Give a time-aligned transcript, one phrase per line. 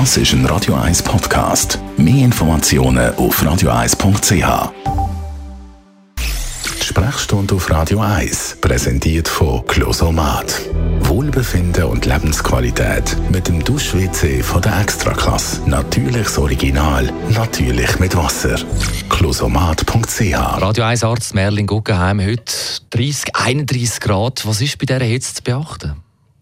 [0.00, 1.78] Das ist ein Radio 1 Podcast.
[1.96, 4.72] Mehr Informationen auf radio1.ch.
[6.18, 10.62] Die Sprechstunde auf Radio 1 präsentiert von Closomat.
[10.98, 15.62] Wohlbefinden und Lebensqualität mit dem Dusch-WC von der Extraklasse.
[15.70, 18.58] Natürliches Original, natürlich mit Wasser.
[19.08, 22.52] Closomat.ch Radio 1 Arzt Merlin Guggenheim, heute
[22.90, 24.44] 30, 31 Grad.
[24.44, 25.92] Was ist bei dieser Hitze zu beachten?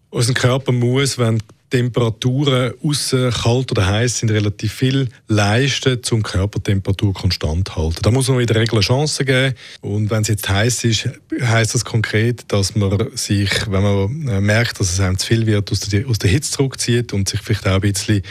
[0.09, 1.39] Unser Körper muss, wenn
[1.73, 7.97] Temperaturen außen kalt oder heiß sind, relativ viel leisten, um Körpertemperatur konstant zu halten.
[8.03, 9.55] Da muss man in der Regel eine geben.
[9.81, 11.09] Und wenn es jetzt heiß ist,
[11.41, 15.47] heißt das konkret, dass man sich, wenn man äh, merkt, dass es einem zu viel
[15.47, 18.21] wird, aus der, aus der Hitze zurückzieht und sich vielleicht auch ein bisschen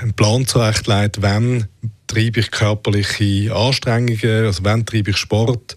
[0.00, 1.68] einen Plan zurechtlegt, wann
[2.08, 5.76] treibe ich körperliche Anstrengungen, also wann treibe ich Sport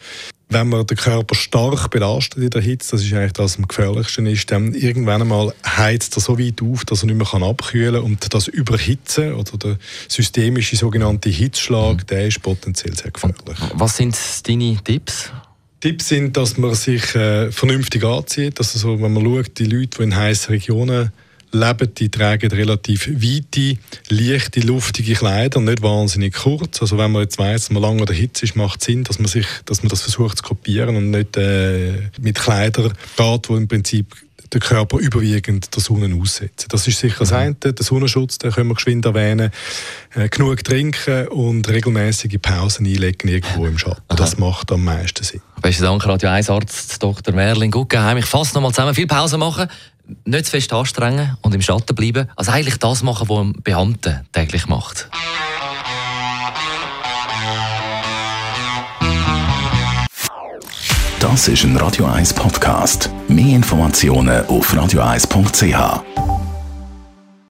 [0.50, 3.68] wenn man den Körper stark belastet in der Hitze, das ist eigentlich das, was am
[3.68, 7.94] gefährlichsten ist, dann irgendwann einmal heizt er so weit auf, dass er nicht mehr abkühlen
[7.94, 8.04] kann.
[8.04, 9.78] Und das Überhitzen oder der
[10.08, 12.08] systemische sogenannte Hitzschlag, mhm.
[12.08, 13.60] der ist potenziell sehr gefährlich.
[13.76, 15.32] Was sind deine Tipps?
[15.82, 18.58] Tipps sind, dass man sich äh, vernünftig anzieht.
[18.58, 21.12] Also so, wenn man schaut, die Leute, die in heißen Regionen
[21.52, 23.78] leben, die tragen relativ weite,
[24.10, 26.82] leichte, luftige Kleider, nicht wahnsinnig kurz.
[26.82, 29.20] Also wenn man jetzt weiss, dass man lange oder Hitze ist, macht es Sinn, dass
[29.20, 33.56] man, sich, dass man das versucht zu kopieren und nicht äh, mit Kleidern geht, wo
[33.56, 34.16] im Prinzip
[34.54, 36.68] den Körper überwiegend der Sonne aussetzen.
[36.70, 37.38] Das ist sicher das mhm.
[37.38, 37.56] eine.
[37.56, 39.52] Der Sonnenschutz, den können wir geschwind erwähnen.
[40.16, 44.02] Äh, genug trinken und regelmäßige Pausen einlegen irgendwo im Schatten.
[44.08, 45.42] Das macht am meisten Sinn.
[45.62, 47.34] Besten Dank, Radio 1 Arzt Dr.
[47.34, 48.18] Merlin Guggenheim.
[48.18, 48.96] Ich fasse nochmal zusammen.
[48.96, 49.68] Viel Pause machen,
[50.26, 52.28] nicht zu fest anstrengen und im Schatten bleiben.
[52.36, 55.10] Also eigentlich das machen, was ein Beamter täglich macht.
[61.20, 63.10] Das ist ein Radio 1 Podcast.
[63.28, 66.29] Mehr Informationen auf radio1.ch.